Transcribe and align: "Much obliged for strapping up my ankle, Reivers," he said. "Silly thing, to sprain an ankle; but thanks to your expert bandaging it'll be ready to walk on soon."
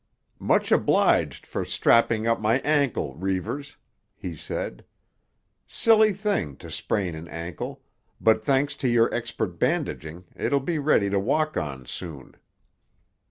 "Much 0.39 0.71
obliged 0.71 1.45
for 1.45 1.63
strapping 1.63 2.25
up 2.25 2.41
my 2.41 2.57
ankle, 2.61 3.13
Reivers," 3.17 3.77
he 4.15 4.35
said. 4.35 4.83
"Silly 5.67 6.11
thing, 6.11 6.55
to 6.55 6.71
sprain 6.71 7.13
an 7.13 7.27
ankle; 7.27 7.83
but 8.19 8.43
thanks 8.43 8.75
to 8.77 8.87
your 8.89 9.13
expert 9.13 9.59
bandaging 9.59 10.25
it'll 10.35 10.59
be 10.59 10.79
ready 10.79 11.11
to 11.11 11.19
walk 11.19 11.55
on 11.55 11.85
soon." 11.85 12.33